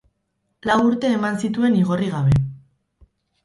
Lau 0.69 0.77
urte 0.85 1.11
eman 1.19 1.39
zituen 1.43 1.77
igorri 1.83 2.11
gabe. 2.17 2.43